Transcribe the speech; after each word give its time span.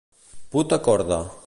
Put 0.55 0.71
a 0.71 0.79
corda. 0.79 1.21